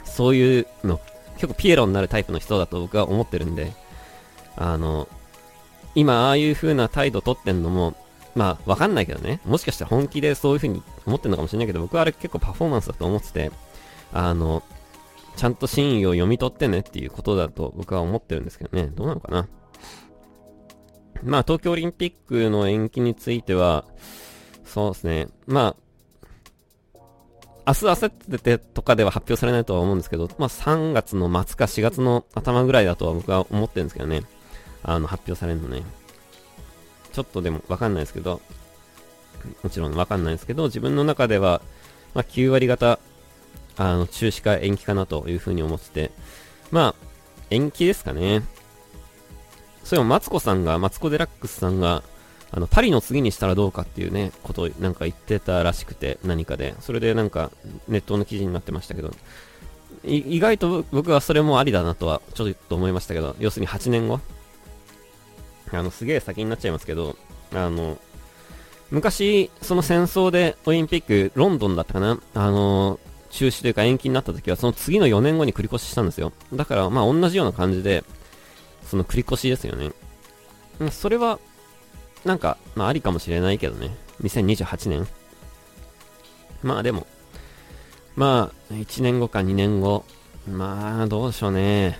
[0.04, 0.98] そういうの、
[1.34, 3.72] 結構ピエロになるタイプの人だと僕は思ってるんで、
[4.56, 5.08] あの、
[5.94, 7.94] 今ああいう風な態度取ってんのも、
[8.34, 13.50] まあわかんないけどね、もしかしたら本気でそういう風に思ってんのかもしれないけど、僕はあれ結構パフォーマンスだと思ってて、
[14.12, 14.62] あの、
[15.36, 19.48] ちゃんと真意を読み取ってねっていうことだと僕は思ってるんですけどね、どうなのかな？
[21.22, 23.84] まあ東京オリンピックの延期については、
[24.64, 25.76] そうですね、ま
[26.94, 27.00] あ、
[27.66, 28.10] 明日、明後
[28.44, 34.22] 日とかでは発表されないとは思うんですけど、まあ3月の末か4月の頭ぐらいだとは僕は思ってるんですけどね。
[34.82, 35.82] あの、発表されるのね。
[37.12, 38.40] ちょっとでもわかんないですけど、
[39.62, 41.62] もちろんわかんないですけど、自分の中では、
[42.14, 42.98] まあ9割方、
[43.76, 46.10] あの、中止か延期かなというふうに思ってて、
[46.70, 47.06] まあ、
[47.50, 48.42] 延期ですかね。
[49.84, 52.02] そういえば、マツコさんが、マツコデラックスさんが、
[52.50, 56.74] あの、パリの次にしたらどうかっていうね、ことをなんか言ってたらしくて、何かで。
[56.80, 57.50] それでなんか、
[57.88, 59.12] ネットの記事になってましたけど、
[60.04, 64.20] 意外と僕はそれもありだなとは、ちょっと思いましたけど、要するに8年後
[65.72, 67.16] あの、すげえ先になっちゃいますけど、
[67.52, 67.98] あの、
[68.90, 73.00] 昔、その戦争でオリンピック、ロンドンだったかなあの、
[73.36, 76.32] 中止というか延期になった時は、その次の4年後に繰り越ししたんですよ。
[76.54, 78.02] だから、まあ同じような感じで、
[78.86, 79.92] その繰り越しですよね。
[80.90, 81.38] それは、
[82.24, 83.94] なんか、まあありかもしれないけどね。
[84.22, 85.06] 2028年。
[86.62, 87.06] まあでも、
[88.14, 90.04] まあ、1年後か2年後、
[90.50, 91.98] まあ、どうでしょうね。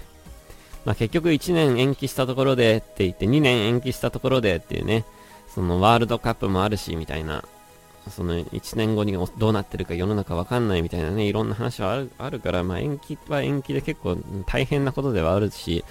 [0.87, 5.05] まあ結局1年延期したところでって言って、2年延期したところでっていうね、
[5.55, 7.45] そのワールドカップもあるし、みたいな、
[8.11, 14.17] その1年後にどうなってるか世の中わかんないみたいなね、いろんな話はあるあるから、まあ延期は延期で結構
[14.47, 15.85] 大変なことではあるし、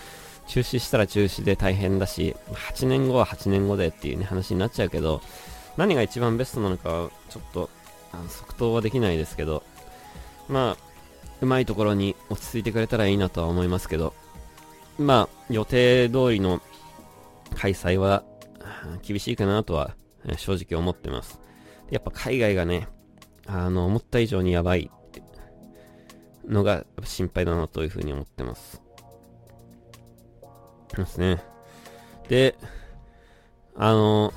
[0.47, 5.21] 中止したら中止で大変だし、8年後は8年後でっていうね、話になっちゃうけど、
[5.78, 7.69] 何が一番ベストなのかは、ちょっと、
[8.12, 9.63] あの即答はできないですけど、
[10.47, 10.86] まあ、
[11.41, 14.13] うまいところに落ち着いてくれたらいいなとは思いますけど、
[14.97, 16.62] まあ、予定通りの
[17.56, 18.23] 開催は
[19.01, 19.95] 厳しいかなとは
[20.38, 21.44] 正直思ってます。
[21.89, 22.88] やっぱ海外がね、
[23.48, 24.89] あの、思った以上にやばい
[26.48, 28.82] のが心配だなというふうに思ってます。
[30.95, 31.43] ですね。
[32.30, 32.56] で、
[33.76, 34.34] あの、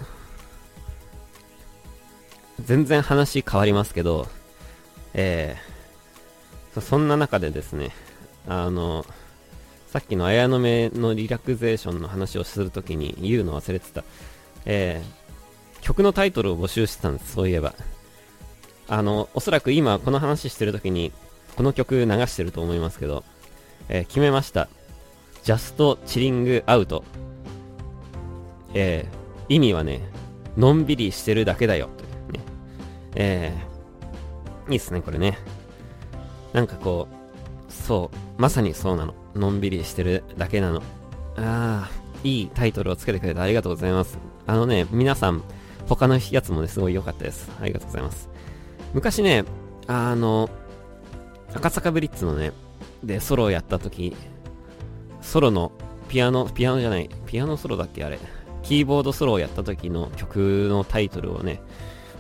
[2.65, 4.27] 全然話変わりますけど、
[5.15, 7.93] えー、そんな中でですね、
[8.47, 9.07] あの、
[9.87, 14.05] さっきの綾野目のリラクゼーションの話をするときに言うの忘れてた。
[14.67, 15.28] えー、
[15.89, 17.73] 曲のタイトルを募集してたんです、そういえば。
[18.89, 21.13] あの、おそらく今この話してるときに、
[21.57, 23.25] この曲流してると思いますけど、
[23.89, 24.69] えー、決めました。
[25.45, 27.03] Just Chilling Out。
[28.75, 30.03] えー、意味はね、
[30.59, 31.89] のんびりしてるだけだよ。
[31.97, 32.41] というね。
[33.15, 35.39] えー、いいっすね、これね。
[36.53, 39.15] なんかこう、そう、まさにそうなの。
[39.35, 40.83] のんびりしてるだけなの。
[41.37, 41.91] ああ、
[42.25, 44.19] いいタイトルをつけてくれてありがとうございます。
[44.47, 45.43] あのね、皆さん、
[45.89, 47.51] 他のやつもね、すごい良かったです。
[47.61, 48.29] ありがとうございます。
[48.95, 49.45] 昔ね、
[49.87, 50.51] あの、
[51.55, 52.53] 赤坂ブリッツのね、
[53.03, 54.15] で、ソロをやった時、
[55.23, 55.73] ソロの、
[56.09, 58.19] ピアノ、ピアノじゃない、ピアノソロだっけあれ。
[58.63, 61.61] キーボードソロをやった時の曲のタイトルをね、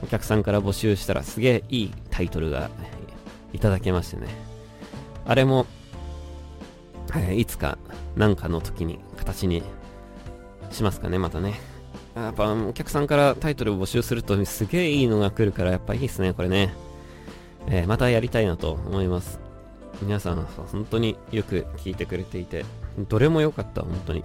[0.02, 2.70] お客さんから募集したらすげえいいタイトルが
[3.52, 4.28] いただけましてね。
[5.26, 5.66] あれも、
[7.10, 7.78] はい、いつか
[8.16, 9.62] なんかの時に形に
[10.70, 11.60] しますかね、またね。
[12.24, 16.74] やっぱお客さんからタイトルを募集するとすげえいいのが来るからやっぱいいっすね、これね。
[17.68, 19.40] えー、またやりたいなと思います。
[20.02, 20.36] 皆さん、
[20.72, 22.64] 本当によく聞いてくれていて、
[23.08, 24.24] どれも良かった、本当に。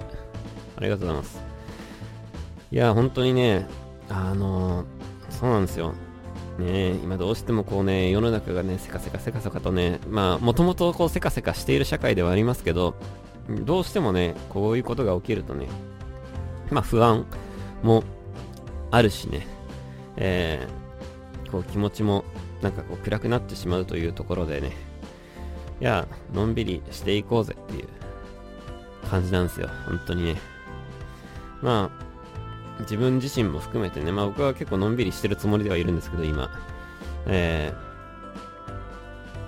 [0.77, 1.43] ありがとうございます。
[2.71, 3.67] いや、本当にね、
[4.09, 4.85] あのー、
[5.29, 5.93] そうなんですよ。
[6.59, 12.95] ね今どうしてもこうね、世の中がね、せかせかせかせかとね、まあ、もともとこうせかせかしている社会ではありますけど、
[13.49, 15.67] どうしてもね、こういうことが起きるとね、
[16.69, 17.25] まあ不安
[17.83, 18.03] も
[18.91, 19.45] あるしね、
[20.17, 22.25] えー、こう気持ちも
[22.61, 24.71] なんかこう暗くなってしまうというところでね、
[25.81, 27.87] いや、のんびりしていこうぜっていう
[29.09, 30.35] 感じなんですよ、本当にね。
[31.61, 31.91] ま
[32.79, 36.49] あ、自分自身も含めてね、まあ僕は結構のんびりしてるつもりではいるんですけど、今。
[37.25, 37.92] えー、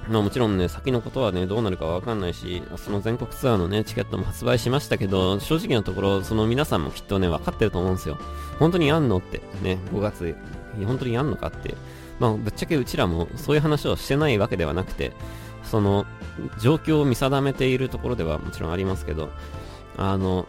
[0.09, 8.17] まあもちろんね、先のことはね、どうなるかわかんないし、その全国ツアーのね、チケットも発売しましたけど、正直なところ、その皆さんもきっとね、分かってると思うんですよ。
[8.59, 10.35] 本当にやんのって、ね、5月、
[10.85, 11.75] 本当にやんのかって。
[12.19, 15.11] まあ、ぶっちゃけうちらもそういう話をしてないわけではなくて、
[15.63, 16.05] その、
[16.59, 19.29] 状況を見定めているところではもちろんありますけど、
[19.97, 20.47] あの、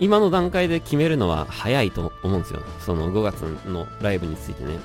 [0.00, 2.60] 今の段階で決めるのは早いと思うんですよ。
[2.80, 4.78] その5月のライブについてね。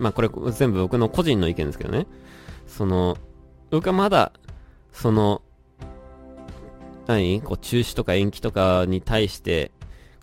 [0.00, 2.06] まあこれ全部僕の個人の意見ですけどね。
[2.80, 3.18] その、
[3.70, 4.32] 僕はまだ、
[4.90, 5.42] その、
[7.06, 7.42] 何？
[7.42, 9.70] こう中止とか延期とかに対して、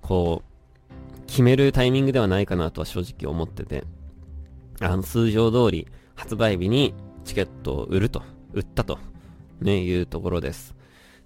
[0.02, 3.84] こう、決めるタイミングではないかなとは正直思ってて。
[4.80, 8.98] あの、通常通り発売日にチケットを売ると、売ったと、
[9.62, 10.74] ね、いうところです。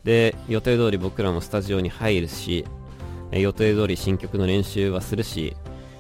[0.04, 2.66] で、予定通り僕らもスタジオに入るし、
[3.32, 5.56] 予定通り新曲の練習はするし、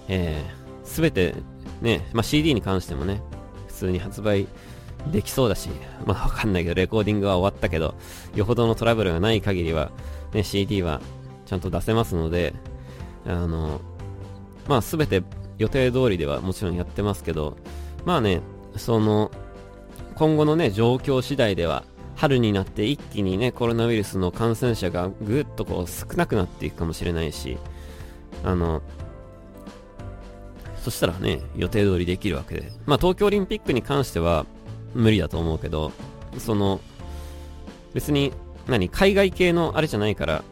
[0.09, 1.35] えー、べて、
[1.81, 3.21] ね、まあ、CD に関してもね、
[3.67, 4.45] 普通に発売
[5.07, 5.69] できそうだし、
[6.05, 7.95] まあわかんないけど、レコーディングは終わったけど、
[8.35, 9.91] よほどのトラブルがない限りは、
[10.33, 11.01] ね、CD は
[11.45, 12.53] ちゃんと出せますので、
[13.25, 13.81] あの、
[14.67, 15.23] まあすべて
[15.57, 17.57] 予定通りではもちろんやってますけど、
[18.05, 18.41] まあね、
[18.77, 19.31] その、
[20.15, 21.83] 今後のね、状況次第では、
[22.15, 27.57] 春になって一気にね、コロナウイルスの感染者がぐっとこう少なくなっていくかもしれないし、
[28.43, 28.83] あの、
[30.83, 32.71] そしたらね、予定通りできるわけで。
[32.85, 34.45] まあ東京オリンピックに関しては
[34.93, 35.91] 無理だと思うけど、
[36.37, 36.79] その、
[37.93, 38.33] 別に、
[38.67, 40.43] 何、海外系のあれじゃないから、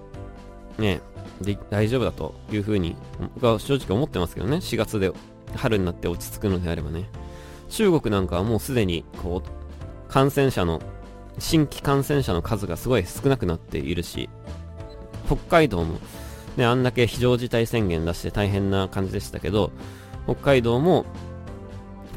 [0.78, 1.02] ね、
[1.42, 2.96] で大丈夫だというふうに、
[3.36, 5.12] 僕は正直思ってますけどね、4月で
[5.56, 7.10] 春になって落ち着くのであればね。
[7.70, 10.82] 中国なんかはもうすでに、こう、感染者の、
[11.38, 14.30] 新規感染者の数がすごい少なくなっているし、
[15.28, 16.00] 北海道も、
[16.58, 19.72] ね、あんだけ非常事態宣言出して大変な感じでしたけど、
[20.26, 21.06] 北海道も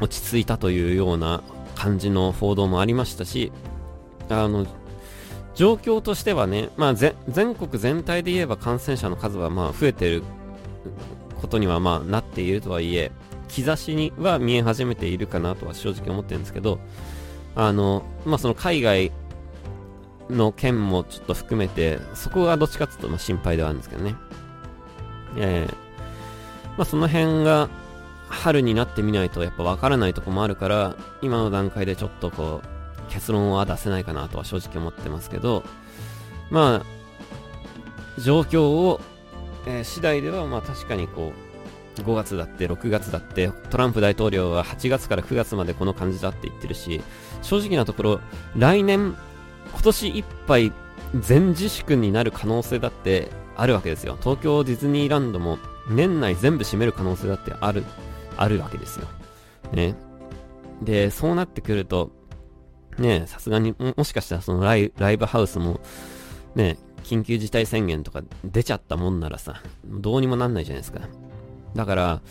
[0.01, 1.43] 落ち着いたというような
[1.83, 3.51] 感じの報道もありましたし、
[4.29, 4.65] あの、
[5.53, 7.13] 状況としてはね、まあ、全
[7.55, 10.23] 国全体で言えば感染者の数はまあ増えてる
[11.41, 13.11] ことにはまあなっているとはいえ、
[13.49, 16.79] 兆しには見え始めているかなとは正直思ってるんですけど、
[17.53, 19.11] あの、まあ、その海外
[20.29, 24.15] の件もちょっと含めて、そこがどっちかっていうとま心配ではあるんですけどね。
[25.35, 27.67] えー、まあ、その辺が
[28.33, 35.63] 春になってみないとやっぱわからないとこもあるから、今の段階でちょっとこう、結論は出せないかなとは正直思ってますけど、
[36.49, 38.99] まあ、状況を、
[39.65, 47.03] えー、次第ではまあ確かにこう、5月だって6月だってトランプ大統領は8月から9月までこの感じだって言ってるし
[47.43, 48.19] 正直なところ
[48.55, 49.15] 来年
[49.71, 50.71] 今年いっぱい
[51.19, 54.17] 全自粛になる可能性だってあるわけですよ。
[54.19, 57.83] 東京ディズニーランドも年内全部閉める可能性だってある。
[58.37, 59.07] あるわけですよ。
[59.71, 59.95] ね。
[60.81, 62.11] で、そうなってくると、
[62.97, 65.79] ね、さすがにも、もしかしたらそのライライブハウスも、
[66.55, 71.01] ね、緊急事態宣言とか出ちゃったもんならさ、どうにもなんないじゃないですか。
[71.75, 72.21] だから、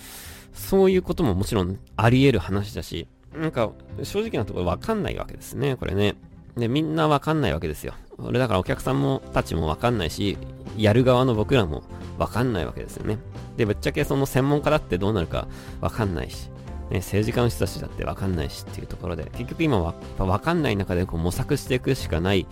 [0.53, 3.71] そういうことももちろんあり得る話だし、なんか、
[4.03, 6.17] 正直なところわかんないわけですね、これね。
[6.57, 7.95] で、みんなわかんないわけですよ。
[8.19, 10.37] 俺だからお客さんもたちもわかんないし、
[10.77, 11.83] やる側の僕らも
[12.19, 13.19] わかんないわけですよね。
[13.57, 15.49] で、ぶっちゃけその専門家だってどうなるか
[15.81, 16.49] わかんないし、
[16.91, 22.47] ね、政治家の人たちだってわかんないしっていうところで、結局今はわかんない中でこう模索していくしかない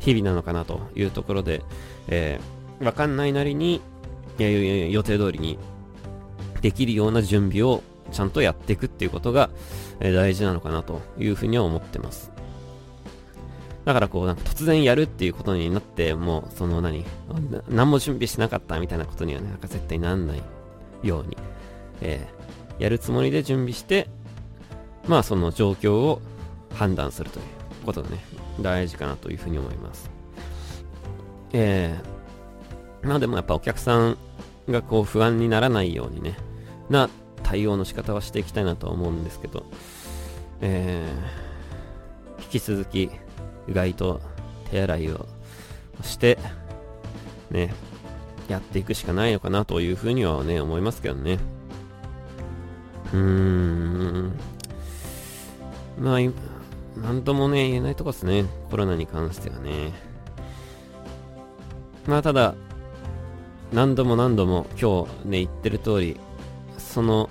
[0.00, 1.62] 日々なのかなというところで、
[2.08, 3.80] えー、わかんないなりに、
[4.38, 5.58] いやいや予定通りに
[6.60, 7.82] できるような準備を
[8.12, 9.48] ちゃんとやっていくっていうことが、
[10.00, 12.35] えー、大事なのかなというふうには思ってます。
[13.86, 17.04] だからこう、なんか突然やるっていうことになって、もう、その何、
[17.68, 20.42] 何も準備しなかったみたいなことにはね、なんか絶対なんない
[21.04, 21.36] ように、
[22.00, 24.08] えー、やるつもりで準備して、
[25.06, 26.20] まあその状況を
[26.74, 27.44] 判断するという
[27.86, 28.18] ことがね、
[28.60, 30.10] 大事かなというふうに思います。
[31.52, 34.18] えー、まあでもやっぱお客さん
[34.68, 36.36] がこう不安にならないようにね、
[36.90, 37.08] な
[37.44, 39.64] 対応の仕方はしていきたいなと思うんですけど、
[40.60, 43.12] えー、引き続き、
[43.68, 44.20] うがいと
[44.70, 45.26] 手洗いを
[46.02, 46.38] して、
[47.50, 47.74] ね、
[48.48, 51.38] やっていくしかないのかなというふうにはね、思いますけどね。
[53.12, 54.32] うーん。
[55.98, 58.44] まあ、なんともね、言えないとこですね。
[58.70, 59.92] コロナに関してはね。
[62.06, 62.54] まあ、ただ、
[63.72, 66.20] 何度も何度も今日ね、言ってる通り、
[66.78, 67.30] その、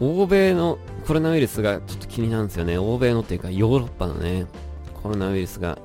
[0.00, 2.76] 欧米のコロナウイルスがちょっと気になるんですよね。
[2.76, 4.46] 欧米のっていうかヨーロッパのね。
[5.06, 5.78] コロナウイルスが、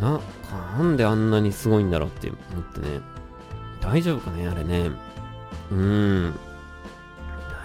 [0.00, 0.20] な、
[0.76, 3.00] なんであんなにすごいんだろうって思ってね。
[3.80, 4.90] 大丈夫かねあれね。
[5.70, 6.34] うーん。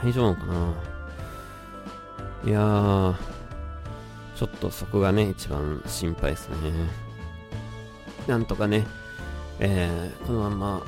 [0.03, 0.73] 大丈夫かな
[2.45, 3.15] いやー、
[4.35, 6.55] ちょっとそこがね、一番心配ですね。
[8.27, 8.85] なんとかね、
[9.59, 10.83] えー、このまんま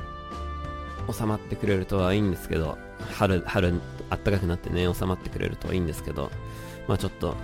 [1.12, 2.78] 収まってくれるとはいいんですけど、
[3.14, 3.80] 春、春、
[4.10, 6.30] あったかくなってね、収まってくれるといいんですけど、
[6.86, 7.34] まあちょっと、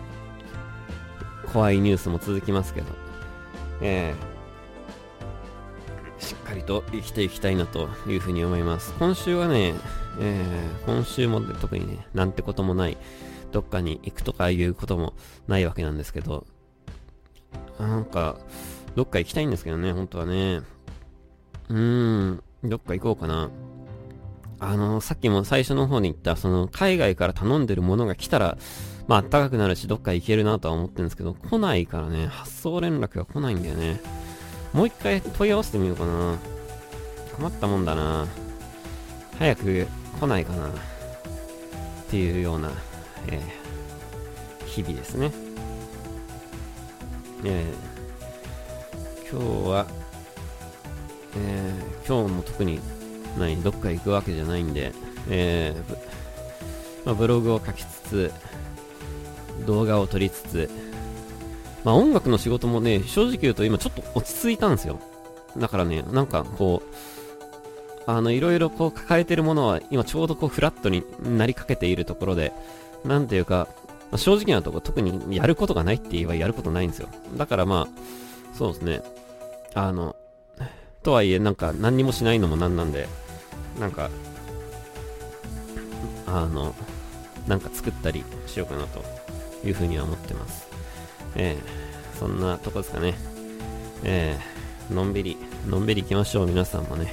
[1.56, 2.88] 怖いニュースも続きますけど、
[3.80, 8.92] えー、しっかりと生きていきたいなというふうに思います。
[8.98, 9.72] 今週はね、
[10.20, 12.98] えー、今週も特にね、なんてこともない、
[13.52, 15.14] どっかに行くとかいうことも
[15.48, 16.44] ないわけなんですけど、
[17.80, 18.36] なんか、
[18.94, 20.60] どっか行きたいんですけどね、本当はね。
[21.70, 23.48] うーん、どっか行こうかな。
[24.60, 28.58] あの、さっきも最初の方に言った、その、海外から頼んでるものが来たら、
[29.08, 34.00] まあ、暖かくなるし、どっか行けるなとは思ってるんですけど、来ないからね、発送連絡が来ないんだよね。
[34.72, 36.36] もう一回問い合わせてみようかな。
[37.36, 38.26] 困ったもんだな。
[39.38, 39.86] 早く
[40.20, 40.68] 来ないかな。
[40.68, 40.72] っ
[42.10, 42.70] ていうような、
[43.28, 45.30] えー、日々ですね。
[47.44, 49.86] えー、今日は、
[51.36, 52.80] えー、今日も特に
[53.38, 54.92] 何、どっか行くわけじゃないんで、
[55.28, 55.96] えー、
[57.04, 58.32] まあ、ブログを書きつつ、
[59.64, 60.70] 動画を撮りつつ、
[61.84, 65.00] まあ音楽の仕事もね、正直言うと今ちょっと落ち着いたんですよ。
[65.56, 72.52] だからね、なんかこう、あの、いろいろこう抱えてるものは今ちょうどこうフラットになりかけているところで、
[73.04, 73.68] なんていうか、
[74.10, 77.08] まあ、正直なとこ特にやることがないって言えばやることないんですよ。
[77.36, 79.02] だからまあ、そうですね。
[79.74, 80.14] あの、
[81.02, 83.08] とはいえなんか何にもしないのもなんなんで、
[83.80, 84.10] なんか、
[86.26, 86.74] あの、
[87.46, 89.04] なんか作ったりしようかなと
[89.66, 90.68] いうふうには思ってます。
[91.34, 93.14] えー、そんなとこですかね。
[94.04, 95.36] えー、のんびり、
[95.66, 97.12] のんびり行きましょう、皆さんもね。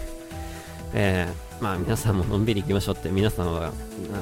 [0.94, 3.72] えー、まあ皆さんものんびり行きましょうって、皆さんは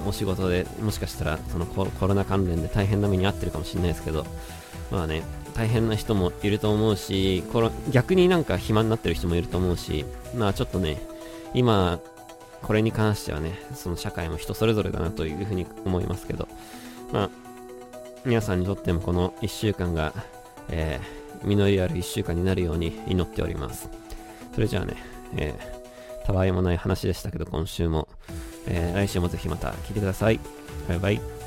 [0.07, 4.25] お仕事でもしかしたらそのコロナ関連で大変な目に遭ってるかもしれないですけど、
[4.91, 5.23] まあね、
[5.53, 10.05] 大変な人もいると思うし、この逆になんか暇になってる人もいると思うし、
[10.35, 11.01] まあちょっとね、
[11.53, 11.99] 今、
[12.61, 16.47] これに関してはね、その社会も人それぞれだなというふうに思いますけど、
[17.11, 17.29] まあ、
[18.25, 20.13] 皆さんにとってもこの1週間が、
[20.69, 23.89] えー、実りある1週間になるように祈っております。
[24.53, 24.95] それじゃあね、
[25.37, 28.07] えー、たわいもない話でしたけど、今週も、
[28.67, 30.39] えー、来週もぜひまた聞いてください。
[30.87, 31.40] バイバイ。